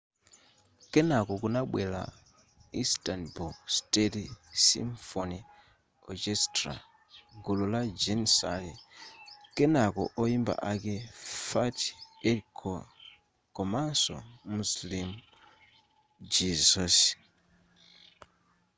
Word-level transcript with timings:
kenako 0.91 1.33
kunabwera 1.41 2.01
istanbul 2.83 3.51
state 3.77 4.23
symphony 4.67 5.39
orchestra 6.09 6.73
gulu 7.43 7.65
la 7.73 7.81
janissary 8.01 8.71
kenako 9.55 10.03
oyimba 10.21 10.53
ake 10.71 10.95
fatih 11.47 11.91
erkoç 12.31 12.89
komanso 13.55 14.15
müslüm 14.55 15.09
gürses 16.33 16.97